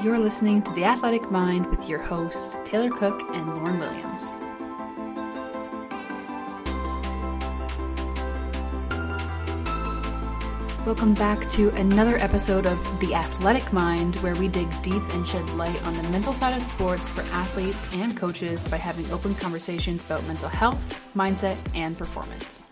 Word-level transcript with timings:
You're 0.00 0.20
listening 0.20 0.62
to 0.62 0.72
The 0.74 0.84
Athletic 0.84 1.28
Mind 1.28 1.66
with 1.66 1.88
your 1.88 1.98
hosts, 1.98 2.56
Taylor 2.62 2.88
Cook 2.88 3.20
and 3.34 3.56
Lauren 3.56 3.80
Williams. 3.80 4.32
Welcome 10.86 11.14
back 11.14 11.48
to 11.48 11.70
another 11.70 12.16
episode 12.18 12.64
of 12.64 12.78
The 13.00 13.12
Athletic 13.12 13.72
Mind, 13.72 14.14
where 14.16 14.36
we 14.36 14.46
dig 14.46 14.70
deep 14.82 15.02
and 15.14 15.26
shed 15.26 15.44
light 15.54 15.84
on 15.84 15.96
the 15.96 16.04
mental 16.10 16.32
side 16.32 16.54
of 16.54 16.62
sports 16.62 17.08
for 17.08 17.22
athletes 17.32 17.88
and 17.94 18.16
coaches 18.16 18.68
by 18.68 18.76
having 18.76 19.10
open 19.10 19.34
conversations 19.34 20.04
about 20.04 20.24
mental 20.28 20.48
health, 20.48 20.96
mindset, 21.16 21.58
and 21.74 21.98
performance. 21.98 22.66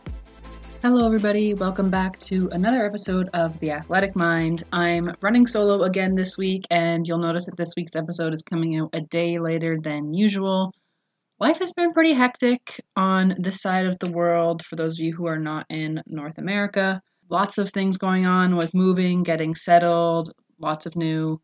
Hello, 0.89 1.05
everybody. 1.05 1.53
Welcome 1.53 1.91
back 1.91 2.16
to 2.21 2.48
another 2.53 2.86
episode 2.86 3.29
of 3.35 3.59
The 3.59 3.73
Athletic 3.73 4.14
Mind. 4.14 4.63
I'm 4.71 5.17
running 5.21 5.49
solo 5.49 5.82
again 5.82 6.14
this 6.14 6.39
week, 6.39 6.64
and 6.71 7.04
you'll 7.04 7.18
notice 7.18 7.46
that 7.46 7.57
this 7.57 7.72
week's 7.76 7.96
episode 7.96 8.32
is 8.32 8.43
coming 8.43 8.79
out 8.79 8.90
a 8.93 9.00
day 9.00 9.40
later 9.40 9.79
than 9.82 10.14
usual. 10.14 10.72
Life 11.40 11.59
has 11.59 11.72
been 11.72 11.93
pretty 11.93 12.12
hectic 12.12 12.81
on 12.95 13.35
this 13.36 13.61
side 13.61 13.86
of 13.86 13.99
the 13.99 14.12
world 14.12 14.64
for 14.64 14.76
those 14.76 15.00
of 15.00 15.04
you 15.04 15.12
who 15.12 15.26
are 15.26 15.40
not 15.40 15.67
in 15.68 16.04
North 16.07 16.39
America 16.39 17.03
lots 17.29 17.59
of 17.59 17.71
things 17.71 17.96
going 17.96 18.25
on 18.25 18.54
with 18.54 18.73
moving, 18.73 19.25
getting 19.25 19.57
settled, 19.57 20.32
lots 20.61 20.87
of 20.87 20.95
new 20.95 21.40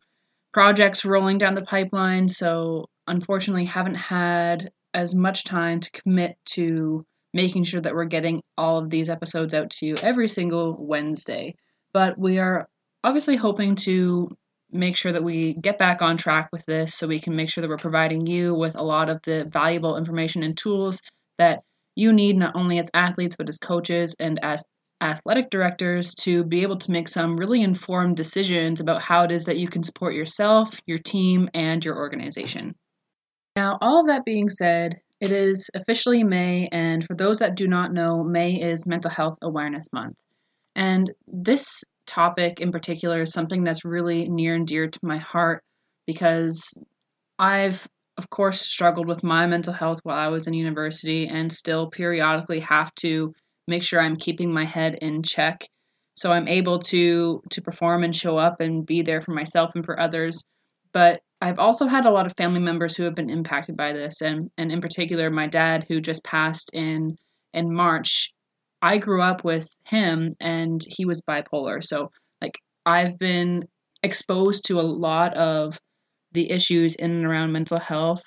projects 0.53 1.03
rolling 1.03 1.37
down 1.37 1.55
the 1.55 1.65
pipeline. 1.65 2.29
So, 2.29 2.85
unfortunately, 3.07 3.65
haven't 3.65 3.95
had 3.95 4.71
as 4.93 5.13
much 5.13 5.43
time 5.43 5.81
to 5.81 5.91
commit 5.91 6.37
to 6.53 7.05
making 7.33 7.63
sure 7.63 7.81
that 7.81 7.93
we're 7.93 8.05
getting 8.05 8.41
all 8.57 8.77
of 8.77 8.89
these 8.89 9.09
episodes 9.09 9.53
out 9.53 9.71
to 9.71 9.85
you 9.85 9.95
every 10.01 10.27
single 10.27 10.75
Wednesday. 10.79 11.55
But 11.93 12.17
we 12.17 12.39
are 12.39 12.67
obviously 13.03 13.35
hoping 13.35 13.75
to 13.75 14.29
make 14.71 14.95
sure 14.95 15.11
that 15.11 15.23
we 15.23 15.53
get 15.53 15.77
back 15.77 16.01
on 16.01 16.17
track 16.17 16.49
with 16.51 16.65
this 16.65 16.95
so 16.95 17.07
we 17.07 17.19
can 17.19 17.35
make 17.35 17.49
sure 17.49 17.61
that 17.61 17.69
we're 17.69 17.77
providing 17.77 18.25
you 18.25 18.55
with 18.55 18.75
a 18.75 18.83
lot 18.83 19.09
of 19.09 19.21
the 19.23 19.45
valuable 19.45 19.97
information 19.97 20.43
and 20.43 20.57
tools 20.57 21.01
that 21.37 21.61
you 21.95 22.11
need 22.11 22.35
not 22.35 22.55
only 22.55 22.79
as 22.79 22.89
athletes 22.93 23.35
but 23.35 23.47
as 23.47 23.59
coaches 23.59 24.15
and 24.19 24.39
as 24.41 24.63
athletic 24.99 25.49
directors 25.49 26.15
to 26.15 26.43
be 26.43 26.63
able 26.63 26.77
to 26.77 26.91
make 26.91 27.07
some 27.07 27.35
really 27.35 27.61
informed 27.61 28.15
decisions 28.15 28.79
about 28.79 29.01
how 29.01 29.23
it 29.23 29.31
is 29.31 29.45
that 29.45 29.57
you 29.57 29.67
can 29.67 29.83
support 29.83 30.15
yourself, 30.15 30.79
your 30.85 30.97
team, 30.97 31.49
and 31.53 31.83
your 31.83 31.97
organization. 31.97 32.73
Now, 33.55 33.77
all 33.81 33.99
of 33.99 34.07
that 34.07 34.25
being 34.25 34.49
said, 34.49 35.01
it 35.23 35.31
is 35.31 35.69
officially 35.73 36.23
May, 36.23 36.67
and 36.71 37.05
for 37.05 37.15
those 37.15 37.39
that 37.39 37.55
do 37.55 37.67
not 37.67 37.93
know, 37.93 38.23
May 38.23 38.61
is 38.61 38.85
Mental 38.85 39.09
Health 39.09 39.37
Awareness 39.41 39.85
Month. 39.93 40.15
And 40.75 41.11
this 41.27 41.83
topic 42.05 42.59
in 42.59 42.71
particular 42.71 43.21
is 43.21 43.31
something 43.31 43.63
that's 43.63 43.85
really 43.85 44.27
near 44.27 44.55
and 44.55 44.67
dear 44.67 44.87
to 44.87 44.99
my 45.01 45.17
heart 45.17 45.63
because 46.05 46.77
I've, 47.39 47.87
of 48.17 48.29
course, 48.29 48.61
struggled 48.61 49.07
with 49.07 49.23
my 49.23 49.47
mental 49.47 49.73
health 49.73 49.99
while 50.03 50.17
I 50.17 50.27
was 50.27 50.47
in 50.47 50.53
university 50.53 51.27
and 51.27 51.51
still 51.51 51.89
periodically 51.89 52.59
have 52.59 52.93
to 52.95 53.33
make 53.67 53.83
sure 53.83 54.01
I'm 54.01 54.17
keeping 54.17 54.51
my 54.51 54.65
head 54.65 54.95
in 55.01 55.23
check 55.23 55.65
so 56.15 56.31
I'm 56.31 56.47
able 56.47 56.79
to 56.79 57.41
to 57.49 57.61
perform 57.61 58.03
and 58.03 58.15
show 58.15 58.37
up 58.37 58.61
and 58.61 58.85
be 58.85 59.01
there 59.01 59.19
for 59.19 59.31
myself 59.31 59.71
and 59.75 59.83
for 59.83 59.99
others. 59.99 60.43
But 60.91 61.21
I've 61.43 61.59
also 61.59 61.87
had 61.87 62.05
a 62.05 62.09
lot 62.09 62.25
of 62.25 62.37
family 62.37 62.61
members 62.61 62.95
who 62.95 63.03
have 63.03 63.15
been 63.15 63.29
impacted 63.29 63.75
by 63.75 63.91
this 63.91 64.21
and 64.21 64.49
and 64.57 64.71
in 64.71 64.79
particular 64.79 65.29
my 65.29 65.47
dad 65.47 65.83
who 65.89 65.99
just 65.99 66.23
passed 66.23 66.69
in 66.73 67.17
in 67.53 67.75
March. 67.75 68.33
I 68.81 68.97
grew 68.97 69.21
up 69.21 69.43
with 69.43 69.67
him 69.83 70.31
and 70.39 70.79
he 70.87 71.03
was 71.03 71.21
bipolar. 71.21 71.83
So 71.83 72.11
like 72.41 72.57
I've 72.85 73.19
been 73.19 73.67
exposed 74.01 74.67
to 74.67 74.79
a 74.79 74.89
lot 75.09 75.33
of 75.33 75.77
the 76.31 76.49
issues 76.49 76.95
in 76.95 77.11
and 77.11 77.25
around 77.25 77.51
mental 77.51 77.77
health 77.77 78.23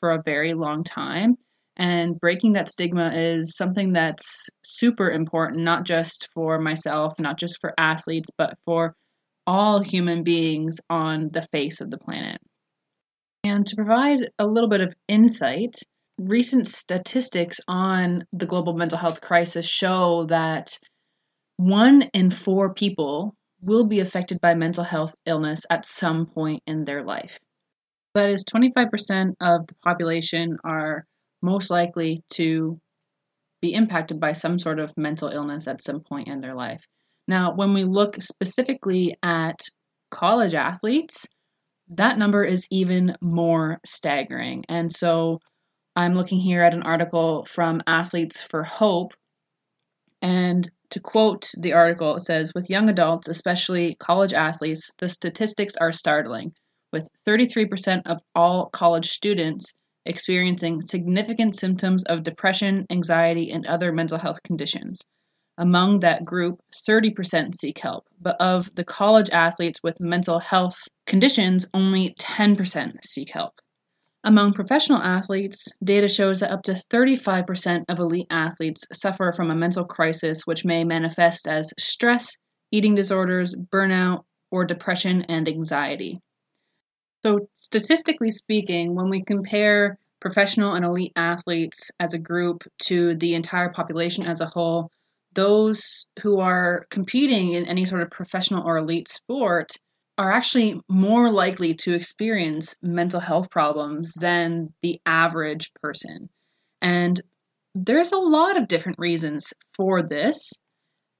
for 0.00 0.10
a 0.10 0.22
very 0.24 0.54
long 0.54 0.82
time. 0.82 1.36
And 1.76 2.18
breaking 2.18 2.54
that 2.54 2.68
stigma 2.68 3.12
is 3.14 3.56
something 3.56 3.92
that's 3.92 4.48
super 4.64 5.12
important, 5.12 5.62
not 5.62 5.86
just 5.86 6.28
for 6.34 6.58
myself, 6.58 7.12
not 7.20 7.38
just 7.38 7.60
for 7.60 7.72
athletes, 7.78 8.30
but 8.36 8.58
for 8.64 8.96
all 9.46 9.84
human 9.84 10.24
beings 10.24 10.80
on 10.90 11.30
the 11.32 11.46
face 11.52 11.80
of 11.80 11.90
the 11.90 11.98
planet. 11.98 12.40
And 13.46 13.64
to 13.68 13.76
provide 13.76 14.30
a 14.40 14.46
little 14.46 14.68
bit 14.68 14.80
of 14.80 14.92
insight, 15.06 15.76
recent 16.18 16.66
statistics 16.66 17.60
on 17.68 18.24
the 18.32 18.46
global 18.46 18.74
mental 18.74 18.98
health 18.98 19.20
crisis 19.20 19.64
show 19.64 20.26
that 20.30 20.76
one 21.56 22.02
in 22.12 22.30
four 22.30 22.74
people 22.74 23.36
will 23.62 23.86
be 23.86 24.00
affected 24.00 24.40
by 24.40 24.54
mental 24.54 24.82
health 24.82 25.14
illness 25.26 25.64
at 25.70 25.86
some 25.86 26.26
point 26.26 26.64
in 26.66 26.84
their 26.84 27.04
life. 27.04 27.38
That 28.16 28.30
is 28.30 28.44
25% 28.44 29.34
of 29.40 29.64
the 29.68 29.74
population 29.84 30.58
are 30.64 31.06
most 31.40 31.70
likely 31.70 32.24
to 32.30 32.80
be 33.62 33.74
impacted 33.74 34.18
by 34.18 34.32
some 34.32 34.58
sort 34.58 34.80
of 34.80 34.92
mental 34.96 35.28
illness 35.28 35.68
at 35.68 35.80
some 35.80 36.00
point 36.00 36.26
in 36.26 36.40
their 36.40 36.54
life. 36.54 36.84
Now, 37.28 37.54
when 37.54 37.74
we 37.74 37.84
look 37.84 38.20
specifically 38.20 39.16
at 39.22 39.60
college 40.10 40.54
athletes, 40.54 41.28
that 41.90 42.18
number 42.18 42.44
is 42.44 42.66
even 42.70 43.16
more 43.20 43.80
staggering. 43.84 44.64
And 44.68 44.92
so 44.92 45.40
I'm 45.94 46.14
looking 46.14 46.40
here 46.40 46.62
at 46.62 46.74
an 46.74 46.82
article 46.82 47.44
from 47.44 47.82
Athletes 47.86 48.42
for 48.42 48.62
Hope. 48.62 49.12
And 50.20 50.68
to 50.90 51.00
quote 51.00 51.50
the 51.58 51.74
article, 51.74 52.16
it 52.16 52.24
says 52.24 52.52
With 52.54 52.70
young 52.70 52.88
adults, 52.88 53.28
especially 53.28 53.96
college 53.98 54.32
athletes, 54.32 54.90
the 54.98 55.08
statistics 55.08 55.76
are 55.76 55.92
startling, 55.92 56.52
with 56.92 57.08
33% 57.26 58.02
of 58.06 58.18
all 58.34 58.66
college 58.66 59.10
students 59.10 59.72
experiencing 60.04 60.80
significant 60.80 61.54
symptoms 61.54 62.04
of 62.04 62.22
depression, 62.22 62.86
anxiety, 62.90 63.50
and 63.50 63.66
other 63.66 63.92
mental 63.92 64.18
health 64.18 64.42
conditions. 64.42 65.02
Among 65.58 66.00
that 66.00 66.24
group, 66.24 66.60
30% 66.88 67.54
seek 67.54 67.78
help, 67.78 68.04
but 68.20 68.36
of 68.40 68.72
the 68.74 68.84
college 68.84 69.30
athletes 69.30 69.82
with 69.82 70.00
mental 70.00 70.38
health 70.38 70.78
conditions, 71.06 71.66
only 71.72 72.14
10% 72.18 73.04
seek 73.04 73.30
help. 73.30 73.60
Among 74.24 74.54
professional 74.54 75.00
athletes, 75.00 75.68
data 75.82 76.08
shows 76.08 76.40
that 76.40 76.50
up 76.50 76.64
to 76.64 76.72
35% 76.72 77.84
of 77.88 78.00
elite 78.00 78.26
athletes 78.28 78.84
suffer 78.92 79.30
from 79.30 79.50
a 79.50 79.54
mental 79.54 79.84
crisis, 79.84 80.44
which 80.44 80.64
may 80.64 80.82
manifest 80.82 81.46
as 81.46 81.72
stress, 81.78 82.36
eating 82.72 82.96
disorders, 82.96 83.54
burnout, 83.54 84.24
or 84.50 84.64
depression 84.64 85.22
and 85.28 85.48
anxiety. 85.48 86.20
So, 87.24 87.48
statistically 87.54 88.30
speaking, 88.30 88.94
when 88.94 89.10
we 89.10 89.22
compare 89.22 89.98
professional 90.20 90.74
and 90.74 90.84
elite 90.84 91.12
athletes 91.14 91.90
as 92.00 92.14
a 92.14 92.18
group 92.18 92.64
to 92.86 93.14
the 93.14 93.34
entire 93.34 93.68
population 93.68 94.26
as 94.26 94.40
a 94.40 94.46
whole, 94.46 94.90
those 95.34 96.08
who 96.22 96.40
are 96.40 96.86
competing 96.90 97.52
in 97.52 97.66
any 97.66 97.84
sort 97.84 98.02
of 98.02 98.10
professional 98.10 98.66
or 98.66 98.78
elite 98.78 99.08
sport 99.08 99.70
are 100.18 100.32
actually 100.32 100.80
more 100.88 101.30
likely 101.30 101.74
to 101.74 101.94
experience 101.94 102.74
mental 102.82 103.20
health 103.20 103.50
problems 103.50 104.14
than 104.14 104.72
the 104.82 105.00
average 105.04 105.72
person. 105.82 106.28
And 106.80 107.20
there's 107.74 108.12
a 108.12 108.18
lot 108.18 108.56
of 108.56 108.68
different 108.68 108.98
reasons 108.98 109.52
for 109.76 110.02
this 110.02 110.54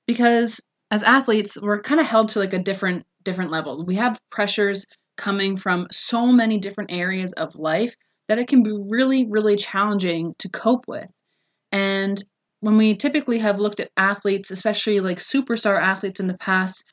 because 0.06 0.66
as 0.90 1.02
athletes, 1.02 1.60
we're 1.60 1.82
kind 1.82 2.00
of 2.00 2.06
held 2.06 2.30
to 2.30 2.38
like 2.38 2.54
a 2.54 2.62
different 2.62 3.06
different 3.22 3.50
level. 3.50 3.84
We 3.84 3.96
have 3.96 4.20
pressures 4.30 4.86
coming 5.16 5.56
from 5.56 5.88
so 5.90 6.26
many 6.26 6.58
different 6.58 6.92
areas 6.92 7.32
of 7.32 7.56
life 7.56 7.94
that 8.28 8.38
it 8.38 8.48
can 8.48 8.62
be 8.62 8.72
really, 8.72 9.26
really 9.28 9.56
challenging 9.56 10.34
to 10.38 10.48
cope 10.48 10.86
with. 10.86 11.10
And 11.72 12.22
when 12.60 12.76
we 12.76 12.96
typically 12.96 13.38
have 13.40 13.60
looked 13.60 13.80
at 13.80 13.90
athletes, 13.96 14.50
especially 14.50 15.00
like 15.00 15.18
superstar 15.18 15.80
athletes 15.80 16.20
in 16.20 16.26
the 16.26 16.38
past, 16.38 16.84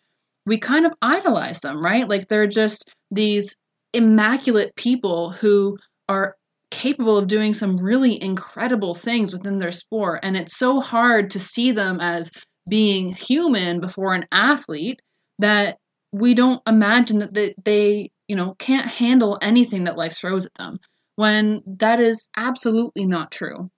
we 0.45 0.57
kind 0.57 0.85
of 0.85 0.93
idolize 1.01 1.61
them, 1.61 1.79
right? 1.79 2.07
Like 2.07 2.27
they're 2.27 2.47
just 2.47 2.89
these 3.11 3.57
immaculate 3.93 4.75
people 4.75 5.31
who 5.31 5.77
are 6.09 6.35
capable 6.71 7.17
of 7.17 7.27
doing 7.27 7.53
some 7.53 7.77
really 7.77 8.21
incredible 8.21 8.95
things 8.95 9.31
within 9.31 9.57
their 9.59 9.71
sport. 9.71 10.21
And 10.23 10.35
it's 10.35 10.57
so 10.57 10.79
hard 10.79 11.31
to 11.31 11.39
see 11.39 11.71
them 11.71 11.99
as 12.01 12.31
being 12.67 13.13
human 13.13 13.79
before 13.79 14.13
an 14.15 14.25
athlete 14.31 15.01
that 15.39 15.77
we 16.11 16.33
don't 16.33 16.61
imagine 16.67 17.19
that 17.19 17.55
they 17.63 18.11
you 18.27 18.35
know, 18.35 18.55
can't 18.57 18.87
handle 18.87 19.37
anything 19.41 19.83
that 19.83 19.97
life 19.97 20.17
throws 20.17 20.45
at 20.45 20.53
them, 20.55 20.79
when 21.15 21.61
that 21.65 21.99
is 21.99 22.29
absolutely 22.35 23.05
not 23.05 23.31
true. 23.31 23.69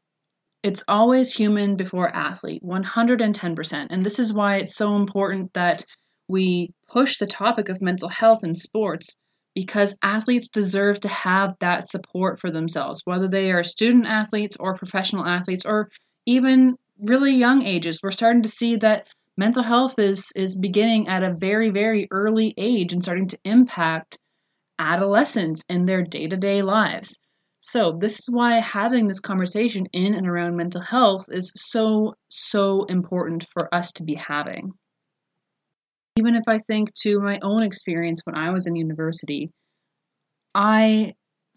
It's 0.63 0.83
always 0.87 1.33
human 1.33 1.75
before 1.75 2.07
athlete, 2.07 2.63
110%. 2.63 3.87
And 3.89 4.01
this 4.01 4.19
is 4.19 4.33
why 4.33 4.57
it's 4.57 4.75
so 4.75 4.95
important 4.95 5.53
that 5.53 5.85
we 6.27 6.73
push 6.87 7.17
the 7.17 7.27
topic 7.27 7.69
of 7.69 7.81
mental 7.81 8.09
health 8.09 8.43
in 8.43 8.55
sports 8.55 9.17
because 9.53 9.97
athletes 10.01 10.49
deserve 10.49 10.99
to 10.99 11.07
have 11.07 11.55
that 11.59 11.87
support 11.87 12.39
for 12.39 12.51
themselves, 12.51 13.01
whether 13.05 13.27
they 13.27 13.51
are 13.51 13.63
student 13.63 14.05
athletes 14.05 14.57
or 14.59 14.77
professional 14.77 15.25
athletes 15.25 15.65
or 15.65 15.89
even 16.25 16.75
really 16.99 17.33
young 17.33 17.63
ages. 17.63 17.99
We're 18.01 18.11
starting 18.11 18.43
to 18.43 18.49
see 18.49 18.75
that 18.77 19.07
mental 19.37 19.63
health 19.63 19.99
is 19.99 20.31
is 20.35 20.57
beginning 20.57 21.07
at 21.07 21.23
a 21.23 21.33
very 21.33 21.69
very 21.69 22.07
early 22.11 22.53
age 22.57 22.93
and 22.93 23.03
starting 23.03 23.27
to 23.29 23.39
impact 23.45 24.17
adolescents 24.79 25.63
in 25.69 25.85
their 25.85 26.03
day 26.03 26.27
to 26.27 26.37
day 26.37 26.61
lives. 26.61 27.19
So, 27.61 27.97
this 27.99 28.19
is 28.19 28.29
why 28.29 28.59
having 28.59 29.07
this 29.07 29.19
conversation 29.19 29.87
in 29.93 30.13
and 30.13 30.27
around 30.27 30.55
mental 30.55 30.81
health 30.81 31.27
is 31.31 31.51
so, 31.55 32.13
so 32.29 32.83
important 32.85 33.47
for 33.51 33.73
us 33.73 33.91
to 33.93 34.03
be 34.03 34.13
having. 34.13 34.73
Even 36.17 36.35
if 36.35 36.43
I 36.47 36.59
think 36.59 36.93
to 37.01 37.19
my 37.19 37.39
own 37.43 37.63
experience 37.63 38.21
when 38.23 38.35
I 38.35 38.51
was 38.51 38.67
in 38.67 38.75
university, 38.75 39.51
I 40.53 41.13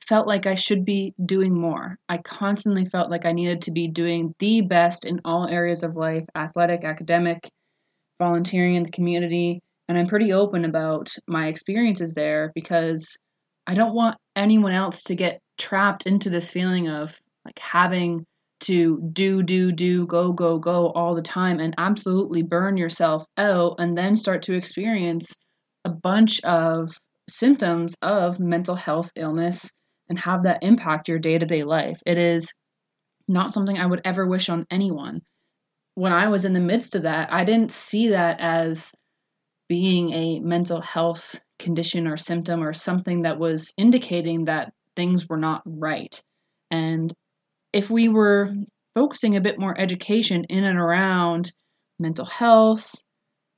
felt 0.08 0.26
like 0.26 0.46
I 0.46 0.54
should 0.54 0.84
be 0.84 1.14
doing 1.24 1.54
more. 1.58 1.98
I 2.08 2.18
constantly 2.18 2.84
felt 2.84 3.10
like 3.10 3.24
I 3.24 3.32
needed 3.32 3.62
to 3.62 3.72
be 3.72 3.88
doing 3.88 4.34
the 4.38 4.62
best 4.62 5.04
in 5.04 5.20
all 5.24 5.46
areas 5.46 5.82
of 5.82 5.96
life 5.96 6.24
athletic, 6.34 6.84
academic, 6.84 7.48
volunteering 8.18 8.74
in 8.74 8.82
the 8.82 8.90
community. 8.90 9.60
And 9.88 9.96
I'm 9.96 10.06
pretty 10.06 10.32
open 10.32 10.64
about 10.64 11.14
my 11.26 11.46
experiences 11.48 12.14
there 12.14 12.50
because 12.54 13.16
I 13.66 13.74
don't 13.74 13.94
want 13.94 14.16
anyone 14.34 14.72
else 14.72 15.04
to 15.04 15.14
get 15.14 15.40
trapped 15.58 16.04
into 16.06 16.30
this 16.30 16.50
feeling 16.50 16.88
of 16.88 17.18
like 17.44 17.58
having 17.58 18.24
to 18.60 19.00
do, 19.12 19.42
do, 19.42 19.72
do, 19.72 20.06
go, 20.06 20.32
go, 20.32 20.58
go 20.58 20.90
all 20.90 21.14
the 21.14 21.22
time 21.22 21.60
and 21.60 21.74
absolutely 21.78 22.42
burn 22.42 22.76
yourself 22.76 23.24
out 23.36 23.76
and 23.78 23.96
then 23.96 24.16
start 24.16 24.42
to 24.42 24.54
experience 24.54 25.34
a 25.84 25.90
bunch 25.90 26.42
of 26.42 26.90
symptoms 27.28 27.96
of 28.02 28.40
mental 28.40 28.74
health 28.74 29.12
illness 29.16 29.70
and 30.08 30.18
have 30.18 30.44
that 30.44 30.62
impact 30.62 31.08
your 31.08 31.18
day 31.18 31.38
to 31.38 31.46
day 31.46 31.62
life. 31.62 32.00
It 32.06 32.18
is 32.18 32.52
not 33.28 33.52
something 33.52 33.76
I 33.76 33.86
would 33.86 34.00
ever 34.04 34.26
wish 34.26 34.48
on 34.48 34.66
anyone. 34.70 35.20
When 35.94 36.12
I 36.12 36.28
was 36.28 36.44
in 36.44 36.54
the 36.54 36.60
midst 36.60 36.94
of 36.94 37.02
that, 37.02 37.32
I 37.32 37.44
didn't 37.44 37.72
see 37.72 38.10
that 38.10 38.40
as 38.40 38.92
being 39.68 40.12
a 40.12 40.40
mental 40.40 40.80
health 40.80 41.38
condition 41.58 42.06
or 42.06 42.16
symptom 42.16 42.62
or 42.62 42.72
something 42.72 43.22
that 43.22 43.38
was 43.38 43.72
indicating 43.76 44.46
that 44.46 44.72
things 44.96 45.28
were 45.28 45.36
not 45.36 45.62
right. 45.66 46.22
And 46.70 47.12
if 47.72 47.90
we 47.90 48.08
were 48.08 48.52
focusing 48.94 49.36
a 49.36 49.40
bit 49.40 49.58
more 49.58 49.78
education 49.78 50.44
in 50.44 50.64
and 50.64 50.78
around 50.78 51.52
mental 51.98 52.24
health 52.24 52.94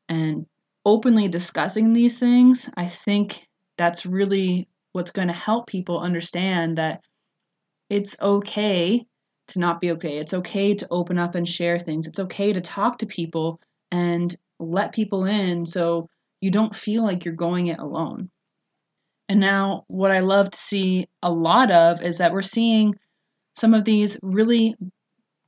and 0.08 0.46
openly 0.84 1.28
discussing 1.28 1.92
these 1.92 2.18
things, 2.18 2.68
I 2.76 2.86
think 2.86 3.46
that's 3.76 4.06
really 4.06 4.68
what's 4.92 5.12
going 5.12 5.28
to 5.28 5.34
help 5.34 5.66
people 5.66 6.00
understand 6.00 6.78
that 6.78 7.02
it's 7.88 8.20
okay 8.20 9.06
to 9.48 9.58
not 9.58 9.80
be 9.80 9.92
okay. 9.92 10.18
It's 10.18 10.34
okay 10.34 10.74
to 10.74 10.88
open 10.90 11.18
up 11.18 11.34
and 11.34 11.48
share 11.48 11.78
things. 11.78 12.06
It's 12.06 12.20
okay 12.20 12.52
to 12.52 12.60
talk 12.60 12.98
to 12.98 13.06
people 13.06 13.60
and 13.90 14.34
let 14.58 14.92
people 14.92 15.24
in 15.24 15.66
so 15.66 16.08
you 16.40 16.50
don't 16.50 16.74
feel 16.74 17.02
like 17.02 17.24
you're 17.24 17.34
going 17.34 17.66
it 17.68 17.78
alone. 17.78 18.30
And 19.28 19.40
now, 19.40 19.84
what 19.86 20.10
I 20.10 20.20
love 20.20 20.50
to 20.50 20.58
see 20.58 21.08
a 21.22 21.30
lot 21.30 21.70
of 21.70 22.02
is 22.02 22.18
that 22.18 22.32
we're 22.32 22.42
seeing 22.42 22.96
some 23.54 23.74
of 23.74 23.84
these 23.84 24.18
really 24.22 24.76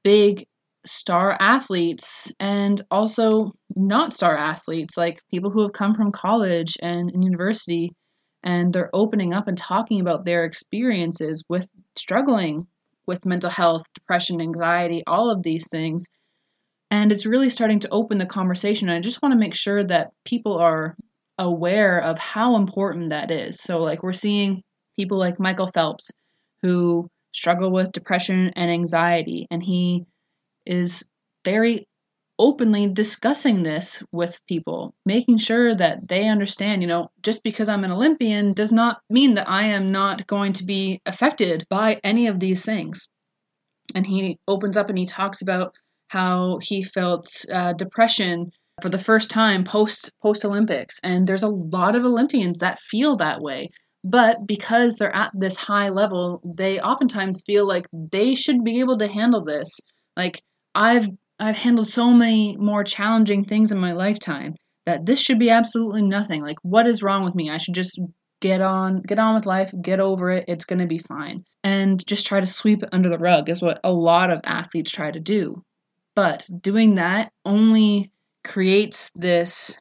big 0.03 0.47
star 0.85 1.37
athletes 1.39 2.33
and 2.41 2.81
also 2.91 3.53
not 3.75 4.13
star 4.13 4.37
athletes, 4.37 4.97
like 4.97 5.21
people 5.31 5.51
who 5.51 5.63
have 5.63 5.73
come 5.73 5.95
from 5.95 6.13
college 6.13 6.77
and 6.83 7.11
university 7.23 7.93
and 8.43 8.73
they're 8.73 8.91
opening 8.93 9.33
up 9.33 9.47
and 9.47 9.57
talking 9.57 10.01
about 10.01 10.25
their 10.25 10.45
experiences 10.45 11.45
with 11.49 11.71
struggling 11.97 12.67
with 13.07 13.25
mental 13.25 13.51
health, 13.51 13.85
depression, 13.95 14.41
anxiety, 14.41 15.03
all 15.07 15.31
of 15.31 15.43
these 15.43 15.69
things. 15.69 16.07
And 16.91 17.11
it's 17.11 17.27
really 17.27 17.49
starting 17.49 17.81
to 17.81 17.91
open 17.91 18.19
the 18.19 18.27
conversation. 18.27 18.89
And 18.89 18.97
I 18.97 19.01
just 19.01 19.23
want 19.23 19.33
to 19.33 19.39
make 19.39 19.55
sure 19.55 19.83
that 19.85 20.13
people 20.25 20.59
are 20.59 20.97
aware 21.39 22.01
of 22.01 22.19
how 22.19 22.57
important 22.57 23.11
that 23.11 23.31
is. 23.31 23.61
So, 23.61 23.79
like, 23.79 24.03
we're 24.03 24.13
seeing 24.13 24.63
people 24.97 25.19
like 25.19 25.41
Michael 25.41 25.71
Phelps 25.73 26.11
who 26.63 27.09
struggle 27.33 27.71
with 27.71 27.93
depression 27.93 28.53
and 28.57 28.71
anxiety, 28.71 29.47
and 29.51 29.63
he 29.63 30.07
is 30.67 31.09
very 31.45 31.89
openly 32.39 32.89
discussing 32.89 33.63
this 33.63 34.03
with 34.11 34.41
people, 34.47 34.95
making 35.05 35.39
sure 35.39 35.75
that 35.75 36.09
they 36.09 36.29
understand, 36.29 36.83
you 36.83 36.89
know, 36.89 37.11
just 37.23 37.43
because 37.43 37.69
I'm 37.69 37.85
an 37.85 37.93
Olympian 37.93 38.53
does 38.53 38.73
not 38.73 39.01
mean 39.11 39.35
that 39.35 39.49
I 39.49 39.69
am 39.69 39.93
not 39.93 40.27
going 40.27 40.55
to 40.55 40.65
be 40.65 41.01
affected 41.07 41.67
by 41.69 42.01
any 42.03 42.27
of 42.27 42.41
these 42.41 42.65
things. 42.65 43.09
And 43.95 44.07
he 44.07 44.39
opens 44.49 44.77
up 44.77 44.89
and 44.89 44.99
he 44.99 45.07
talks 45.07 45.43
about 45.43 45.75
how 46.09 46.59
he 46.61 46.83
felt 46.83 47.45
uh, 47.53 47.75
depression 47.75 48.53
for 48.81 48.89
the 48.89 48.99
first 48.99 49.31
time 49.31 49.65
post 49.65 50.11
post 50.21 50.45
Olympics, 50.45 50.99
and 51.05 51.27
there's 51.27 51.43
a 51.43 51.49
lot 51.49 51.95
of 51.95 52.05
Olympians 52.05 52.61
that 52.61 52.81
feel 52.81 53.17
that 53.19 53.41
way. 53.41 53.71
But 54.05 54.47
because 54.47 54.97
they're 54.97 55.15
at 55.15 55.31
this 55.35 55.57
high 55.57 55.91
level, 55.91 56.41
they 56.45 56.81
oftentimes 56.81 57.43
feel 57.47 57.67
like 57.67 57.87
they 57.93 58.35
should 58.35 58.65
be 58.65 58.81
able 58.81 58.99
to 58.99 59.07
handle 59.07 59.45
this. 59.45 59.81
Like 60.17 60.43
I've 60.75 61.09
I've 61.39 61.57
handled 61.57 61.89
so 61.89 62.11
many 62.11 62.57
more 62.57 62.85
challenging 62.85 63.45
things 63.45 63.73
in 63.73 63.79
my 63.79 63.93
lifetime 63.93 64.55
that 64.87 65.07
this 65.07 65.21
should 65.21 65.39
be 65.39 65.51
absolutely 65.51 66.03
nothing. 66.03 66.43
Like, 66.43 66.59
what 66.63 66.87
is 66.87 67.03
wrong 67.03 67.25
with 67.25 67.35
me? 67.35 67.51
I 67.51 67.59
should 67.59 67.75
just 67.75 68.01
get 68.41 68.61
on, 68.61 69.03
get 69.03 69.19
on 69.19 69.35
with 69.35 69.47
life, 69.47 69.73
get 69.81 70.01
over 70.01 70.31
it. 70.31 70.45
It's 70.49 70.65
going 70.65 70.81
to 70.81 70.87
be 70.87 70.99
fine. 70.99 71.45
And 71.65 72.05
just 72.07 72.27
try 72.27 72.41
to 72.41 72.47
sweep 72.47 72.83
it 72.83 72.89
under 72.93 73.09
the 73.09 73.19
rug 73.19 73.49
is 73.49 73.63
what 73.63 73.81
a 73.85 73.93
lot 73.93 74.31
of 74.31 74.41
athletes 74.45 74.91
try 74.91 75.11
to 75.11 75.21
do. 75.21 75.65
But 76.15 76.47
doing 76.61 76.97
that 76.97 77.33
only 77.45 78.11
creates 78.45 79.11
this 79.15 79.79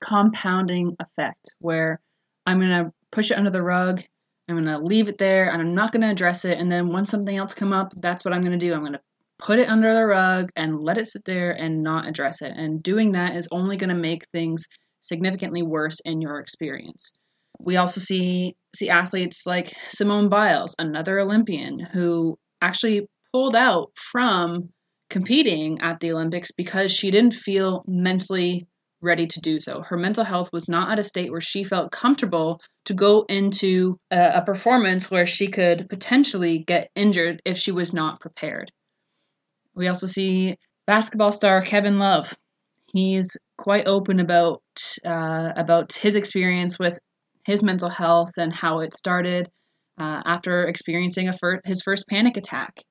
compounding 0.00 0.96
effect 0.98 1.54
where 1.58 2.00
I'm 2.44 2.58
going 2.58 2.84
to 2.84 2.92
push 3.12 3.30
it 3.30 3.38
under 3.38 3.50
the 3.50 3.62
rug. 3.62 4.02
I'm 4.48 4.56
going 4.56 4.66
to 4.66 4.78
leave 4.78 5.08
it 5.08 5.18
there 5.18 5.50
and 5.50 5.60
I'm 5.60 5.74
not 5.74 5.92
going 5.92 6.02
to 6.02 6.10
address 6.10 6.44
it. 6.44 6.58
And 6.58 6.70
then 6.70 6.88
once 6.88 7.10
something 7.10 7.36
else 7.36 7.54
come 7.54 7.72
up, 7.72 7.92
that's 7.96 8.24
what 8.24 8.32
I'm 8.32 8.42
going 8.42 8.58
to 8.58 8.64
do. 8.64 8.72
I'm 8.72 8.80
going 8.80 8.92
to 8.92 9.00
put 9.38 9.58
it 9.58 9.68
under 9.68 9.92
the 9.92 10.06
rug 10.06 10.50
and 10.56 10.80
let 10.80 10.98
it 10.98 11.06
sit 11.06 11.24
there 11.24 11.50
and 11.50 11.82
not 11.82 12.06
address 12.06 12.42
it. 12.42 12.52
And 12.54 12.82
doing 12.82 13.12
that 13.12 13.36
is 13.36 13.48
only 13.50 13.76
going 13.76 13.90
to 13.90 13.96
make 13.96 14.26
things 14.30 14.66
significantly 15.00 15.62
worse 15.62 16.00
in 16.04 16.20
your 16.20 16.40
experience. 16.40 17.12
We 17.58 17.76
also 17.76 18.00
see 18.00 18.56
see 18.74 18.90
athletes 18.90 19.46
like 19.46 19.74
Simone 19.88 20.28
Biles, 20.28 20.74
another 20.78 21.18
Olympian 21.18 21.78
who 21.78 22.38
actually 22.60 23.08
pulled 23.32 23.56
out 23.56 23.92
from 23.96 24.70
competing 25.08 25.80
at 25.80 26.00
the 26.00 26.12
Olympics 26.12 26.50
because 26.52 26.92
she 26.92 27.10
didn't 27.10 27.34
feel 27.34 27.84
mentally 27.86 28.66
ready 29.06 29.26
to 29.26 29.40
do 29.40 29.58
so. 29.58 29.80
Her 29.80 29.96
mental 29.96 30.24
health 30.24 30.50
was 30.52 30.68
not 30.68 30.90
at 30.90 30.98
a 30.98 31.04
state 31.04 31.30
where 31.30 31.40
she 31.40 31.64
felt 31.64 31.90
comfortable 31.90 32.60
to 32.84 32.94
go 32.94 33.24
into 33.28 33.98
a, 34.10 34.32
a 34.36 34.44
performance 34.44 35.10
where 35.10 35.26
she 35.26 35.48
could 35.48 35.88
potentially 35.88 36.58
get 36.58 36.90
injured 36.94 37.40
if 37.44 37.56
she 37.56 37.72
was 37.72 37.94
not 37.94 38.20
prepared. 38.20 38.70
We 39.74 39.88
also 39.88 40.06
see 40.06 40.56
basketball 40.86 41.32
star 41.32 41.62
Kevin 41.62 41.98
Love. 41.98 42.34
He's 42.92 43.36
quite 43.56 43.86
open 43.86 44.20
about 44.20 44.62
uh, 45.04 45.52
about 45.56 45.92
his 45.92 46.16
experience 46.16 46.78
with 46.78 46.98
his 47.44 47.62
mental 47.62 47.88
health 47.88 48.32
and 48.38 48.52
how 48.52 48.80
it 48.80 48.94
started 48.94 49.48
uh, 49.98 50.22
after 50.24 50.66
experiencing 50.66 51.30
fir- 51.32 51.60
his 51.64 51.82
first 51.82 52.06
panic 52.08 52.36
attack. 52.36 52.82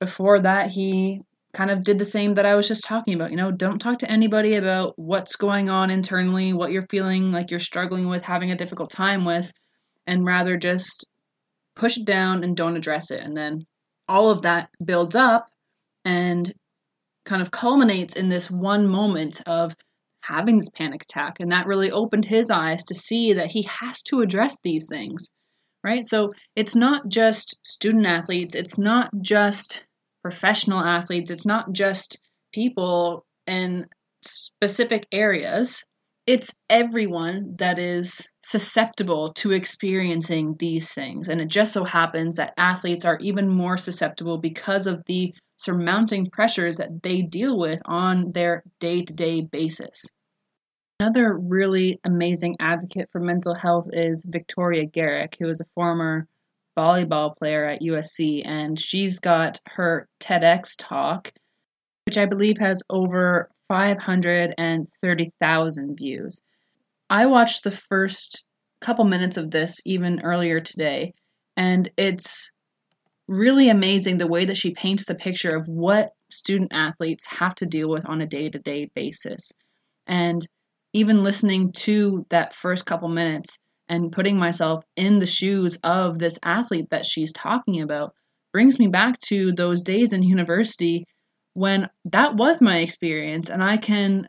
Before 0.00 0.40
that, 0.40 0.70
he 0.70 1.22
kind 1.58 1.72
of 1.72 1.82
did 1.82 1.98
the 1.98 2.04
same 2.04 2.34
that 2.34 2.46
I 2.46 2.54
was 2.54 2.68
just 2.68 2.84
talking 2.84 3.14
about. 3.14 3.32
You 3.32 3.36
know, 3.36 3.50
don't 3.50 3.80
talk 3.80 3.98
to 3.98 4.10
anybody 4.10 4.54
about 4.54 4.96
what's 4.96 5.34
going 5.34 5.68
on 5.68 5.90
internally, 5.90 6.52
what 6.52 6.70
you're 6.70 6.86
feeling 6.88 7.32
like 7.32 7.50
you're 7.50 7.58
struggling 7.58 8.08
with, 8.08 8.22
having 8.22 8.52
a 8.52 8.56
difficult 8.56 8.92
time 8.92 9.24
with, 9.24 9.52
and 10.06 10.24
rather 10.24 10.56
just 10.56 11.08
push 11.74 11.96
it 11.96 12.04
down 12.04 12.44
and 12.44 12.56
don't 12.56 12.76
address 12.76 13.10
it. 13.10 13.20
And 13.20 13.36
then 13.36 13.66
all 14.06 14.30
of 14.30 14.42
that 14.42 14.70
builds 14.82 15.16
up 15.16 15.50
and 16.04 16.54
kind 17.24 17.42
of 17.42 17.50
culminates 17.50 18.14
in 18.14 18.28
this 18.28 18.48
one 18.48 18.86
moment 18.86 19.42
of 19.44 19.74
having 20.20 20.58
this 20.58 20.70
panic 20.70 21.02
attack. 21.02 21.40
And 21.40 21.50
that 21.50 21.66
really 21.66 21.90
opened 21.90 22.24
his 22.24 22.52
eyes 22.52 22.84
to 22.84 22.94
see 22.94 23.32
that 23.32 23.48
he 23.48 23.62
has 23.62 24.02
to 24.02 24.20
address 24.20 24.60
these 24.62 24.86
things, 24.88 25.32
right? 25.82 26.06
So 26.06 26.30
it's 26.54 26.76
not 26.76 27.08
just 27.08 27.58
student 27.66 28.06
athletes, 28.06 28.54
it's 28.54 28.78
not 28.78 29.10
just 29.20 29.82
professional 30.28 30.80
athletes, 30.80 31.30
it's 31.30 31.46
not 31.46 31.72
just 31.72 32.20
people 32.52 33.24
in 33.46 33.86
specific 34.22 35.06
areas 35.12 35.84
it's 36.28 36.60
everyone 36.68 37.54
that 37.56 37.78
is 37.78 38.28
susceptible 38.42 39.32
to 39.32 39.52
experiencing 39.52 40.56
these 40.58 40.92
things. 40.92 41.28
And 41.28 41.40
it 41.40 41.48
just 41.48 41.72
so 41.72 41.84
happens 41.84 42.36
that 42.36 42.52
athletes 42.58 43.06
are 43.06 43.16
even 43.22 43.48
more 43.48 43.78
susceptible 43.78 44.36
because 44.36 44.86
of 44.86 45.02
the 45.06 45.32
surmounting 45.56 46.28
pressures 46.30 46.76
that 46.76 47.02
they 47.02 47.22
deal 47.22 47.58
with 47.58 47.80
on 47.86 48.32
their 48.32 48.62
day 48.78 49.04
to 49.04 49.14
day 49.14 49.40
basis. 49.40 50.04
Another 51.00 51.34
really 51.34 51.98
amazing 52.04 52.56
advocate 52.60 53.08
for 53.10 53.22
mental 53.22 53.54
health 53.54 53.86
is 53.94 54.22
Victoria 54.26 54.84
Garrick, 54.84 55.34
who 55.40 55.48
is 55.48 55.62
a 55.62 55.72
former 55.74 56.28
volleyball 56.78 57.36
player 57.36 57.66
at 57.66 57.82
USC, 57.82 58.46
and 58.46 58.78
she's 58.78 59.18
got 59.18 59.60
her 59.66 60.08
TEDx 60.20 60.76
talk, 60.78 61.32
which 62.06 62.16
I 62.16 62.26
believe 62.26 62.58
has 62.58 62.84
over 62.88 63.50
530,000 63.66 65.96
views. 65.96 66.40
I 67.10 67.26
watched 67.26 67.64
the 67.64 67.72
first 67.72 68.44
couple 68.80 69.04
minutes 69.04 69.36
of 69.36 69.50
this 69.50 69.80
even 69.84 70.20
earlier 70.22 70.60
today, 70.60 71.14
and 71.56 71.90
it's 71.96 72.52
really 73.26 73.68
amazing 73.68 74.18
the 74.18 74.28
way 74.28 74.44
that 74.44 74.56
she 74.56 74.70
paints 74.70 75.04
the 75.04 75.16
picture 75.16 75.56
of 75.56 75.66
what 75.66 76.12
student 76.30 76.72
athletes 76.72 77.26
have 77.26 77.56
to 77.56 77.66
deal 77.66 77.90
with 77.90 78.08
on 78.08 78.20
a 78.20 78.26
day 78.26 78.48
to 78.48 78.58
day 78.58 78.88
basis. 78.94 79.50
And 80.06 80.46
even 80.92 81.24
listening 81.24 81.72
to 81.72 82.24
that 82.30 82.54
first 82.54 82.86
couple 82.86 83.08
minutes 83.08 83.58
and 83.88 84.12
putting 84.12 84.38
myself 84.38 84.84
in 84.96 85.18
the 85.18 85.26
shoes 85.26 85.78
of 85.82 86.18
this 86.18 86.38
athlete 86.44 86.88
that 86.90 87.06
she's 87.06 87.32
talking 87.32 87.80
about 87.80 88.14
brings 88.52 88.78
me 88.78 88.88
back 88.88 89.18
to 89.18 89.52
those 89.52 89.82
days 89.82 90.12
in 90.12 90.22
university 90.22 91.04
when 91.54 91.88
that 92.06 92.36
was 92.36 92.60
my 92.60 92.78
experience 92.78 93.50
and 93.50 93.62
I 93.62 93.76
can 93.76 94.28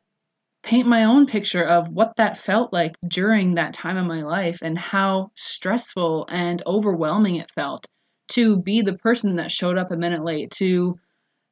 paint 0.64 0.88
my 0.88 1.06
own 1.06 1.26
picture 1.26 1.64
of 1.64 1.90
what 1.90 2.16
that 2.18 2.38
felt 2.38 2.74
like 2.74 2.96
during 3.08 3.56
that 3.56 3.74
time 3.74 3.98
of 3.98 4.06
my 4.06 4.24
life 4.24 4.60
and 4.62 4.78
how 4.78 5.32
stressful 5.36 6.28
and 6.30 6.62
overwhelming 6.66 7.36
it 7.36 7.52
felt 7.52 7.86
to 8.30 8.58
be 8.58 8.82
the 8.82 8.98
person 8.98 9.38
that 9.38 9.52
showed 9.52 9.78
up 9.78 9.92
a 9.92 9.98
minute 9.98 10.24
late, 10.24 10.52
to 10.52 10.98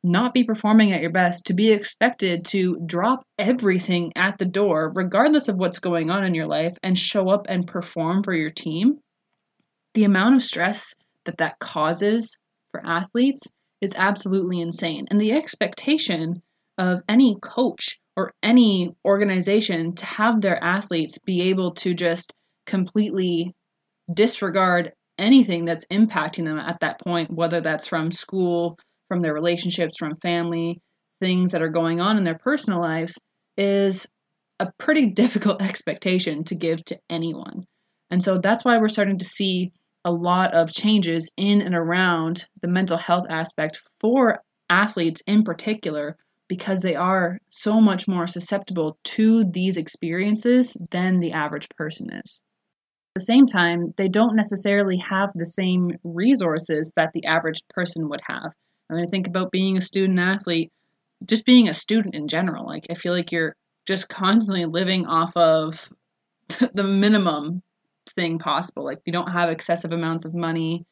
not 0.04 0.34
be 0.34 0.44
performing 0.44 0.92
at 0.92 1.02
your 1.02 1.12
best, 1.12 1.48
to 1.48 1.54
be 1.54 1.72
expected 1.72 2.46
to 2.46 2.80
drop 2.86 3.24
everything 3.38 4.14
at 4.16 4.38
the 4.38 4.46
door, 4.46 4.92
regardless 4.96 5.48
of 5.48 5.58
what's 5.58 5.80
going 5.80 6.10
on 6.10 6.24
in 6.24 6.36
your 6.36 6.48
life, 6.48 6.78
and 6.84 6.98
show 6.98 7.30
up 7.30 7.48
and 7.50 7.68
perform 7.68 8.24
for 8.24 8.34
your 8.34 8.50
team. 8.50 9.00
The 9.94 10.04
amount 10.04 10.36
of 10.36 10.44
stress 10.44 10.94
that 11.26 11.38
that 11.38 11.60
causes 11.60 12.40
for 12.72 12.86
athletes 12.86 13.48
is 13.82 13.96
absolutely 13.96 14.62
insane. 14.62 15.08
And 15.10 15.20
the 15.20 15.34
expectation 15.34 16.42
of 16.78 17.02
any 17.10 17.38
coach 17.42 18.00
or 18.16 18.34
any 18.42 18.96
organization 19.06 19.96
to 19.96 20.06
have 20.06 20.42
their 20.42 20.62
athletes 20.64 21.18
be 21.20 21.50
able 21.50 21.74
to 21.76 21.94
just 21.94 22.34
completely 22.66 23.54
disregard 24.12 24.94
anything 25.18 25.66
that's 25.66 25.86
impacting 25.86 26.46
them 26.46 26.58
at 26.58 26.80
that 26.82 27.00
point, 27.00 27.32
whether 27.32 27.62
that's 27.62 27.88
from 27.88 28.12
school, 28.12 28.78
from 29.08 29.22
their 29.22 29.34
relationships, 29.34 29.98
from 29.98 30.18
family, 30.18 30.82
things 31.20 31.52
that 31.52 31.62
are 31.62 31.70
going 31.70 32.00
on 32.00 32.18
in 32.18 32.24
their 32.24 32.38
personal 32.38 32.80
lives, 32.80 33.20
is 33.58 34.08
a 34.60 34.72
pretty 34.78 35.10
difficult 35.14 35.62
expectation 35.62 36.44
to 36.46 36.56
give 36.56 36.84
to 36.86 37.00
anyone. 37.10 37.66
And 38.10 38.24
so 38.24 38.38
that's 38.38 38.64
why 38.64 38.78
we're 38.78 38.90
starting 38.90 39.18
to 39.20 39.26
see 39.26 39.72
a 40.06 40.12
lot 40.12 40.54
of 40.54 40.72
changes 40.72 41.32
in 41.36 41.62
and 41.62 41.76
around 41.76 42.46
the 42.62 42.68
mental 42.70 42.98
health 42.98 43.26
aspect 43.30 43.82
for 44.00 44.42
athletes 44.70 45.22
in 45.28 45.44
particular 45.44 46.16
because 46.48 46.82
they 46.82 46.96
are 46.96 47.40
so 47.50 47.82
much 47.82 48.08
more 48.08 48.26
susceptible 48.26 48.98
to 49.04 49.44
these 49.52 49.76
experiences 49.78 50.78
than 50.92 51.20
the 51.20 51.34
average 51.34 51.68
person 51.78 52.10
is 52.14 52.42
At 53.16 53.20
the 53.20 53.26
same 53.26 53.48
time, 53.48 53.94
they 53.98 54.08
don't 54.08 54.36
necessarily 54.36 54.98
have 54.98 55.30
the 55.36 55.46
same 55.46 55.92
resources 56.04 56.94
that 56.96 57.12
the 57.14 57.26
average 57.26 57.62
person 57.70 58.08
would 58.10 58.22
have. 58.28 58.54
I 58.90 58.94
mean, 58.94 59.04
I 59.04 59.08
think 59.08 59.28
about 59.28 59.52
being 59.52 59.78
a 59.78 59.82
student 59.82 60.20
athlete, 60.20 60.72
just 61.26 61.46
being 61.46 61.68
a 61.68 61.74
student 61.74 62.16
in 62.16 62.28
general. 62.28 62.66
Like, 62.66 62.88
I 62.90 62.96
feel 62.96 63.14
like 63.14 63.32
you're 63.32 63.56
just 63.86 64.10
constantly 64.10 64.66
living 64.66 65.06
off 65.06 65.36
of 65.36 65.90
the 66.74 66.84
minimum 66.84 67.62
thing 68.16 68.40
possible. 68.40 68.86
Like, 68.86 69.00
you 69.06 69.14
don't 69.14 69.32
have 69.32 69.50
excessive 69.50 69.92
amounts 69.92 70.26
of 70.26 70.34
money, 70.34 70.86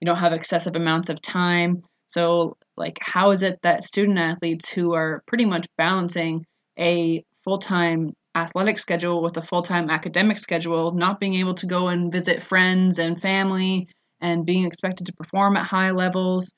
you 0.00 0.06
don't 0.06 0.16
have 0.16 0.32
excessive 0.32 0.76
amounts 0.76 1.08
of 1.08 1.20
time. 1.20 1.82
So, 2.08 2.56
like, 2.76 2.98
how 3.00 3.32
is 3.32 3.42
it 3.42 3.60
that 3.62 3.84
student 3.84 4.18
athletes 4.18 4.68
who 4.68 4.94
are 4.94 5.22
pretty 5.26 5.44
much 5.44 5.66
balancing 5.76 6.46
a 6.78 7.24
full 7.44 7.58
time 7.58 8.14
athletic 8.34 8.78
schedule 8.78 9.22
with 9.22 9.36
a 9.36 9.42
full 9.42 9.62
time 9.62 9.90
academic 9.90 10.38
schedule, 10.38 10.92
not 10.92 11.20
being 11.20 11.34
able 11.34 11.54
to 11.54 11.66
go 11.66 11.88
and 11.88 12.12
visit 12.12 12.42
friends 12.42 12.98
and 12.98 13.20
family 13.20 13.88
and 14.20 14.46
being 14.46 14.64
expected 14.64 15.06
to 15.06 15.12
perform 15.12 15.56
at 15.56 15.66
high 15.66 15.90
levels. 15.90 16.54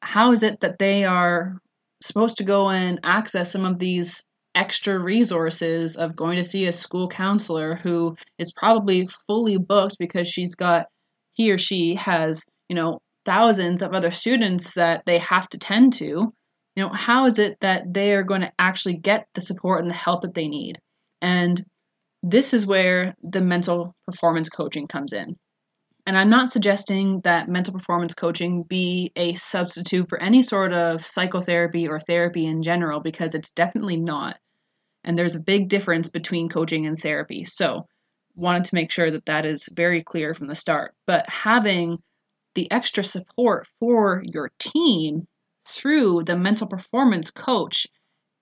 How 0.00 0.32
is 0.32 0.42
it 0.42 0.60
that 0.60 0.78
they 0.78 1.04
are 1.04 1.58
supposed 2.02 2.38
to 2.38 2.44
go 2.44 2.68
and 2.68 3.00
access 3.02 3.52
some 3.52 3.64
of 3.64 3.78
these 3.78 4.24
extra 4.54 4.98
resources 4.98 5.96
of 5.96 6.16
going 6.16 6.36
to 6.36 6.44
see 6.44 6.66
a 6.66 6.72
school 6.72 7.08
counselor 7.08 7.76
who 7.76 8.16
is 8.38 8.52
probably 8.52 9.06
fully 9.26 9.56
booked 9.56 9.96
because 9.98 10.28
she's 10.28 10.54
got 10.54 10.86
he 11.34 11.52
or 11.52 11.58
she 11.58 11.94
has, 11.94 12.44
you 12.68 12.74
know, 12.74 12.98
thousands 13.24 13.82
of 13.82 13.92
other 13.92 14.10
students 14.10 14.74
that 14.74 15.04
they 15.06 15.18
have 15.18 15.48
to 15.50 15.58
tend 15.58 15.92
to? 15.94 16.04
You 16.04 16.84
know, 16.84 16.88
how 16.88 17.26
is 17.26 17.38
it 17.38 17.58
that 17.60 17.92
they 17.92 18.14
are 18.14 18.24
going 18.24 18.40
to 18.40 18.52
actually 18.58 18.96
get 18.96 19.26
the 19.34 19.40
support 19.40 19.82
and 19.82 19.90
the 19.90 19.94
help 19.94 20.22
that 20.22 20.34
they 20.34 20.48
need? 20.48 20.78
And 21.20 21.62
this 22.22 22.54
is 22.54 22.66
where 22.66 23.14
the 23.22 23.40
mental 23.40 23.94
performance 24.06 24.48
coaching 24.48 24.86
comes 24.86 25.12
in. 25.12 25.36
And 26.08 26.16
I'm 26.16 26.30
not 26.30 26.48
suggesting 26.50 27.20
that 27.24 27.50
mental 27.50 27.74
performance 27.74 28.14
coaching 28.14 28.62
be 28.62 29.12
a 29.14 29.34
substitute 29.34 30.08
for 30.08 30.18
any 30.18 30.42
sort 30.42 30.72
of 30.72 31.04
psychotherapy 31.04 31.86
or 31.86 32.00
therapy 32.00 32.46
in 32.46 32.62
general, 32.62 33.00
because 33.00 33.34
it's 33.34 33.50
definitely 33.50 33.98
not. 33.98 34.38
And 35.04 35.18
there's 35.18 35.34
a 35.34 35.40
big 35.40 35.68
difference 35.68 36.08
between 36.08 36.48
coaching 36.48 36.86
and 36.86 36.98
therapy. 36.98 37.44
So, 37.44 37.84
wanted 38.34 38.64
to 38.64 38.74
make 38.74 38.90
sure 38.90 39.10
that 39.10 39.26
that 39.26 39.44
is 39.44 39.68
very 39.70 40.02
clear 40.02 40.32
from 40.32 40.46
the 40.46 40.54
start. 40.54 40.94
But 41.06 41.28
having 41.28 41.98
the 42.54 42.72
extra 42.72 43.04
support 43.04 43.68
for 43.78 44.22
your 44.24 44.50
team 44.58 45.28
through 45.68 46.22
the 46.22 46.38
mental 46.38 46.68
performance 46.68 47.30
coach 47.30 47.86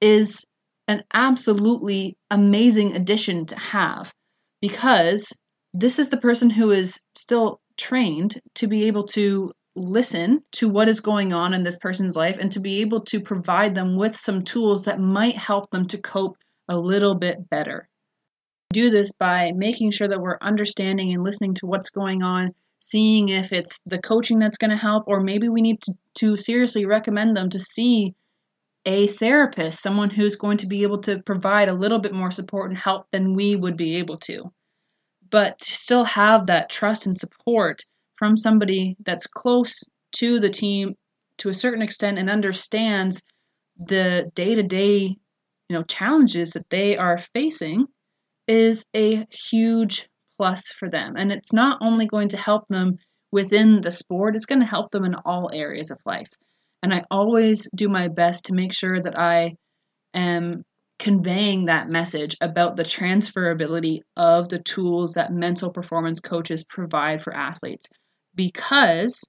is 0.00 0.46
an 0.86 1.02
absolutely 1.12 2.16
amazing 2.30 2.94
addition 2.94 3.46
to 3.46 3.58
have 3.58 4.14
because 4.60 5.32
this 5.78 5.98
is 5.98 6.08
the 6.08 6.16
person 6.16 6.48
who 6.48 6.70
is 6.70 7.00
still 7.14 7.60
trained 7.76 8.40
to 8.54 8.66
be 8.66 8.84
able 8.84 9.04
to 9.04 9.52
listen 9.74 10.42
to 10.50 10.70
what 10.70 10.88
is 10.88 11.00
going 11.00 11.34
on 11.34 11.52
in 11.52 11.62
this 11.62 11.76
person's 11.76 12.16
life 12.16 12.38
and 12.38 12.50
to 12.52 12.60
be 12.60 12.80
able 12.80 13.02
to 13.02 13.20
provide 13.20 13.74
them 13.74 13.96
with 13.96 14.16
some 14.16 14.42
tools 14.42 14.86
that 14.86 14.98
might 14.98 15.36
help 15.36 15.70
them 15.70 15.86
to 15.86 15.98
cope 15.98 16.38
a 16.66 16.78
little 16.78 17.14
bit 17.14 17.50
better. 17.50 17.88
Do 18.72 18.88
this 18.88 19.12
by 19.12 19.52
making 19.54 19.90
sure 19.90 20.08
that 20.08 20.20
we're 20.20 20.38
understanding 20.40 21.12
and 21.12 21.22
listening 21.22 21.54
to 21.54 21.66
what's 21.66 21.90
going 21.90 22.22
on, 22.22 22.54
seeing 22.80 23.28
if 23.28 23.52
it's 23.52 23.82
the 23.84 24.00
coaching 24.00 24.38
that's 24.38 24.56
going 24.56 24.70
to 24.70 24.76
help, 24.76 25.04
or 25.08 25.20
maybe 25.20 25.50
we 25.50 25.60
need 25.60 25.82
to, 25.82 25.92
to 26.14 26.36
seriously 26.38 26.86
recommend 26.86 27.36
them 27.36 27.50
to 27.50 27.58
see 27.58 28.14
a 28.86 29.06
therapist, 29.08 29.82
someone 29.82 30.08
who's 30.08 30.36
going 30.36 30.56
to 30.58 30.66
be 30.66 30.84
able 30.84 31.02
to 31.02 31.22
provide 31.22 31.68
a 31.68 31.74
little 31.74 31.98
bit 31.98 32.14
more 32.14 32.30
support 32.30 32.70
and 32.70 32.78
help 32.78 33.06
than 33.12 33.34
we 33.34 33.54
would 33.54 33.76
be 33.76 33.96
able 33.96 34.16
to. 34.16 34.50
But 35.30 35.60
still 35.60 36.04
have 36.04 36.46
that 36.46 36.70
trust 36.70 37.06
and 37.06 37.18
support 37.18 37.82
from 38.16 38.36
somebody 38.36 38.96
that's 39.04 39.26
close 39.26 39.82
to 40.16 40.40
the 40.40 40.50
team 40.50 40.94
to 41.38 41.48
a 41.48 41.54
certain 41.54 41.82
extent 41.82 42.18
and 42.18 42.30
understands 42.30 43.22
the 43.78 44.30
day-to-day, 44.34 44.98
you 45.68 45.76
know, 45.76 45.82
challenges 45.82 46.52
that 46.52 46.70
they 46.70 46.96
are 46.96 47.18
facing 47.34 47.86
is 48.46 48.86
a 48.94 49.26
huge 49.30 50.08
plus 50.38 50.68
for 50.68 50.88
them. 50.88 51.16
And 51.16 51.32
it's 51.32 51.52
not 51.52 51.78
only 51.82 52.06
going 52.06 52.28
to 52.28 52.36
help 52.36 52.68
them 52.68 52.98
within 53.32 53.80
the 53.80 53.90
sport, 53.90 54.36
it's 54.36 54.46
going 54.46 54.60
to 54.60 54.66
help 54.66 54.90
them 54.90 55.04
in 55.04 55.14
all 55.14 55.50
areas 55.52 55.90
of 55.90 55.98
life. 56.06 56.30
And 56.82 56.94
I 56.94 57.04
always 57.10 57.68
do 57.74 57.88
my 57.88 58.08
best 58.08 58.46
to 58.46 58.54
make 58.54 58.72
sure 58.72 59.00
that 59.00 59.18
I 59.18 59.56
am 60.14 60.64
conveying 60.98 61.66
that 61.66 61.88
message 61.88 62.36
about 62.40 62.76
the 62.76 62.82
transferability 62.82 64.00
of 64.16 64.48
the 64.48 64.58
tools 64.58 65.14
that 65.14 65.32
mental 65.32 65.70
performance 65.70 66.20
coaches 66.20 66.64
provide 66.64 67.22
for 67.22 67.34
athletes 67.34 67.86
because 68.34 69.22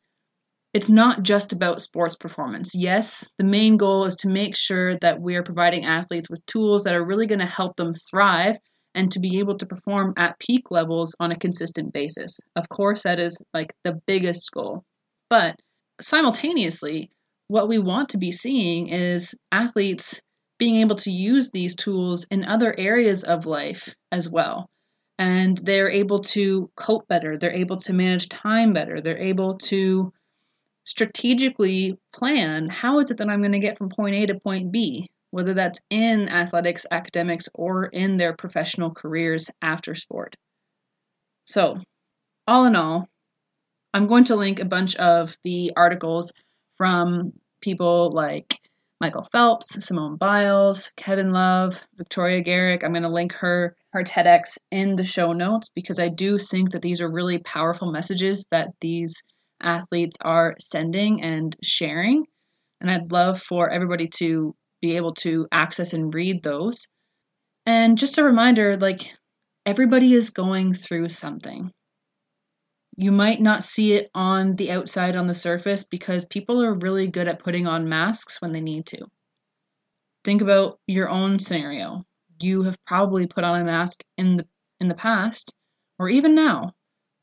it's 0.73 0.89
not 0.89 1.23
just 1.23 1.53
about 1.53 1.81
sports 1.81 2.15
performance. 2.15 2.75
Yes, 2.75 3.25
the 3.37 3.43
main 3.43 3.77
goal 3.77 4.05
is 4.05 4.17
to 4.17 4.29
make 4.29 4.55
sure 4.55 4.95
that 4.97 5.19
we 5.19 5.35
are 5.35 5.43
providing 5.43 5.85
athletes 5.85 6.29
with 6.29 6.45
tools 6.45 6.83
that 6.83 6.93
are 6.93 7.05
really 7.05 7.27
going 7.27 7.39
to 7.39 7.45
help 7.45 7.75
them 7.75 7.93
thrive 7.93 8.57
and 8.93 9.11
to 9.11 9.19
be 9.19 9.39
able 9.39 9.57
to 9.57 9.65
perform 9.65 10.13
at 10.17 10.39
peak 10.39 10.71
levels 10.71 11.15
on 11.19 11.31
a 11.31 11.39
consistent 11.39 11.93
basis. 11.93 12.39
Of 12.55 12.69
course, 12.69 13.03
that 13.03 13.19
is 13.19 13.41
like 13.53 13.73
the 13.83 13.99
biggest 14.07 14.51
goal. 14.51 14.83
But 15.29 15.55
simultaneously, 15.99 17.11
what 17.47 17.69
we 17.69 17.79
want 17.79 18.09
to 18.09 18.17
be 18.17 18.31
seeing 18.31 18.87
is 18.87 19.35
athletes 19.51 20.21
being 20.57 20.77
able 20.77 20.95
to 20.95 21.11
use 21.11 21.51
these 21.51 21.75
tools 21.75 22.25
in 22.31 22.43
other 22.43 22.73
areas 22.77 23.23
of 23.23 23.45
life 23.45 23.95
as 24.11 24.27
well. 24.27 24.69
And 25.19 25.57
they're 25.57 25.89
able 25.89 26.19
to 26.19 26.69
cope 26.75 27.07
better, 27.07 27.37
they're 27.37 27.51
able 27.51 27.77
to 27.77 27.93
manage 27.93 28.29
time 28.29 28.73
better, 28.73 29.01
they're 29.01 29.17
able 29.17 29.57
to 29.59 30.13
strategically 30.83 31.97
plan 32.13 32.69
how 32.69 32.99
is 32.99 33.11
it 33.11 33.17
that 33.17 33.27
I'm 33.27 33.41
going 33.41 33.51
to 33.51 33.59
get 33.59 33.77
from 33.77 33.89
point 33.89 34.15
A 34.15 34.27
to 34.27 34.39
point 34.39 34.71
B, 34.71 35.09
whether 35.31 35.53
that's 35.53 35.81
in 35.89 36.29
athletics, 36.29 36.85
academics, 36.89 37.49
or 37.53 37.85
in 37.85 38.17
their 38.17 38.33
professional 38.33 38.91
careers 38.91 39.49
after 39.61 39.95
sport. 39.95 40.35
So, 41.45 41.79
all 42.47 42.65
in 42.65 42.75
all, 42.75 43.09
I'm 43.93 44.07
going 44.07 44.25
to 44.25 44.35
link 44.35 44.59
a 44.59 44.65
bunch 44.65 44.95
of 44.95 45.35
the 45.43 45.73
articles 45.75 46.31
from 46.77 47.33
people 47.61 48.11
like 48.11 48.59
Michael 48.99 49.27
Phelps, 49.31 49.85
Simone 49.85 50.17
Biles, 50.17 50.91
Kevin 50.97 51.31
Love, 51.31 51.79
Victoria 51.95 52.41
Garrick. 52.41 52.83
I'm 52.83 52.93
going 52.93 53.03
to 53.03 53.09
link 53.09 53.33
her 53.33 53.75
her 53.93 54.03
TEDx 54.03 54.57
in 54.71 54.95
the 54.95 55.03
show 55.03 55.33
notes 55.33 55.69
because 55.73 55.99
I 55.99 56.09
do 56.09 56.37
think 56.37 56.71
that 56.71 56.81
these 56.81 57.01
are 57.01 57.11
really 57.11 57.39
powerful 57.39 57.91
messages 57.91 58.47
that 58.51 58.69
these 58.81 59.23
athletes 59.61 60.17
are 60.21 60.55
sending 60.59 61.23
and 61.23 61.55
sharing. 61.63 62.25
And 62.81 62.91
I'd 62.91 63.11
love 63.11 63.41
for 63.41 63.69
everybody 63.69 64.09
to 64.17 64.55
be 64.81 64.97
able 64.97 65.13
to 65.15 65.47
access 65.51 65.93
and 65.93 66.13
read 66.13 66.43
those. 66.43 66.87
And 67.65 67.97
just 67.97 68.17
a 68.17 68.23
reminder 68.23 68.77
like 68.77 69.13
everybody 69.65 70.13
is 70.13 70.29
going 70.29 70.73
through 70.73 71.09
something. 71.09 71.71
You 72.99 73.11
might 73.11 73.39
not 73.39 73.63
see 73.63 73.93
it 73.93 74.09
on 74.15 74.55
the 74.55 74.71
outside 74.71 75.15
on 75.15 75.27
the 75.27 75.35
surface 75.35 75.83
because 75.83 76.25
people 76.25 76.63
are 76.63 76.73
really 76.73 77.07
good 77.07 77.27
at 77.27 77.43
putting 77.43 77.67
on 77.67 77.87
masks 77.87 78.41
when 78.41 78.51
they 78.51 78.61
need 78.61 78.87
to. 78.87 79.05
Think 80.23 80.41
about 80.41 80.79
your 80.87 81.07
own 81.07 81.37
scenario. 81.37 82.05
You 82.39 82.63
have 82.63 82.83
probably 82.85 83.27
put 83.27 83.43
on 83.43 83.61
a 83.61 83.63
mask 83.63 84.03
in 84.17 84.37
the 84.37 84.47
in 84.81 84.87
the 84.87 84.95
past 84.95 85.55
or 85.99 86.09
even 86.09 86.33
now 86.33 86.73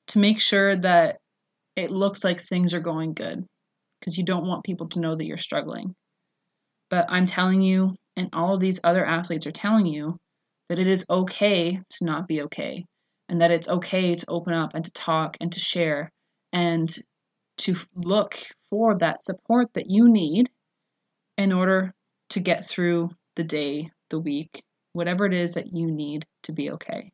to 0.09 0.21
make 0.21 0.41
sure 0.41 0.77
that 0.77 1.19
it 1.75 1.91
looks 1.91 2.23
like 2.23 2.41
things 2.41 2.73
are 2.73 2.81
going 2.81 3.15
good 3.15 3.45
because 3.99 4.17
you 4.17 4.25
don't 4.25 4.47
want 4.47 4.65
people 4.65 4.89
to 4.91 5.01
know 5.01 5.17
that 5.17 5.27
you're 5.27 5.37
struggling. 5.39 5.97
But 6.89 7.07
I'm 7.09 7.27
telling 7.27 7.63
you, 7.63 7.97
and 8.17 8.31
all 8.33 8.55
of 8.55 8.61
these 8.61 8.79
other 8.85 9.05
athletes 9.05 9.47
are 9.49 9.53
telling 9.53 9.87
you, 9.87 10.17
that 10.69 10.79
it 10.79 10.87
is 10.87 11.05
okay 11.11 11.81
to 11.91 12.05
not 12.05 12.29
be 12.29 12.43
okay 12.43 12.85
and 13.29 13.41
that 13.41 13.51
it's 13.51 13.69
okay 13.69 14.15
to 14.15 14.27
open 14.29 14.53
up 14.53 14.75
and 14.75 14.85
to 14.85 14.91
talk 14.93 15.37
and 15.41 15.53
to 15.53 15.61
share 15.61 16.13
and 16.53 16.95
to 17.57 17.77
look 17.95 18.39
for 18.71 18.99
that 18.99 19.23
support 19.23 19.73
that 19.75 19.89
you 19.89 20.09
need 20.09 20.51
in 21.39 21.53
order 21.53 21.95
to 22.31 22.41
get 22.41 22.67
through 22.67 23.11
the 23.37 23.45
day, 23.45 23.91
the 24.11 24.19
week, 24.19 24.63
whatever 24.93 25.27
it 25.27 25.35
is 25.35 25.55
that 25.55 25.73
you 25.73 25.91
need 25.91 26.27
to 26.45 26.53
be 26.53 26.71
okay. 26.73 27.13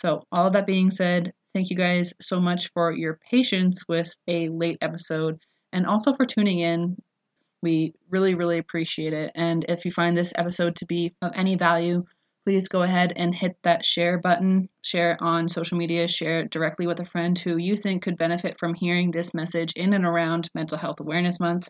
So, 0.00 0.24
all 0.32 0.46
of 0.46 0.54
that 0.54 0.66
being 0.66 0.90
said, 0.90 1.32
thank 1.54 1.70
you 1.70 1.76
guys 1.76 2.14
so 2.20 2.40
much 2.40 2.70
for 2.72 2.92
your 2.92 3.20
patience 3.30 3.84
with 3.88 4.12
a 4.26 4.48
late 4.48 4.78
episode 4.80 5.38
and 5.72 5.86
also 5.86 6.12
for 6.12 6.26
tuning 6.26 6.58
in. 6.58 6.96
We 7.62 7.94
really, 8.10 8.34
really 8.34 8.58
appreciate 8.58 9.12
it. 9.12 9.30
And 9.36 9.64
if 9.68 9.84
you 9.84 9.92
find 9.92 10.16
this 10.16 10.32
episode 10.34 10.76
to 10.76 10.86
be 10.86 11.14
of 11.22 11.30
any 11.34 11.56
value, 11.56 12.04
please 12.44 12.68
go 12.68 12.82
ahead 12.82 13.12
and 13.16 13.34
hit 13.34 13.56
that 13.62 13.84
share 13.84 14.18
button, 14.18 14.68
share 14.82 15.12
it 15.12 15.18
on 15.20 15.48
social 15.48 15.78
media, 15.78 16.08
share 16.08 16.40
it 16.40 16.50
directly 16.50 16.86
with 16.86 17.00
a 17.00 17.04
friend 17.04 17.38
who 17.38 17.56
you 17.56 17.76
think 17.76 18.02
could 18.02 18.16
benefit 18.16 18.58
from 18.58 18.74
hearing 18.74 19.10
this 19.10 19.34
message 19.34 19.72
in 19.74 19.94
and 19.94 20.04
around 20.04 20.48
Mental 20.54 20.78
Health 20.78 21.00
Awareness 21.00 21.38
Month. 21.40 21.68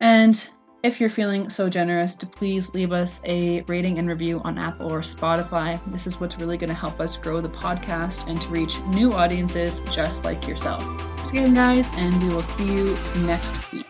And 0.00 0.48
if 0.82 1.00
you're 1.00 1.08
feeling 1.08 1.48
so 1.48 1.70
generous, 1.70 2.14
to 2.16 2.26
please 2.26 2.74
leave 2.74 2.92
us 2.92 3.22
a 3.24 3.62
rating 3.62 3.98
and 3.98 4.06
review 4.06 4.42
on 4.44 4.58
Apple 4.58 4.92
or 4.92 5.00
Spotify. 5.00 5.80
This 5.90 6.06
is 6.06 6.20
what's 6.20 6.38
really 6.38 6.58
going 6.58 6.68
to 6.68 6.74
help 6.74 7.00
us 7.00 7.16
grow 7.16 7.40
the 7.40 7.48
podcast 7.48 8.28
and 8.28 8.38
to 8.42 8.48
reach 8.48 8.78
new 8.88 9.12
audiences 9.12 9.80
just 9.90 10.24
like 10.24 10.46
yourself. 10.46 10.82
Thanks 11.16 11.30
again, 11.30 11.54
guys, 11.54 11.88
and 11.94 12.22
we 12.22 12.28
will 12.28 12.42
see 12.42 12.70
you 12.70 12.94
next 13.16 13.72
week. 13.72 13.83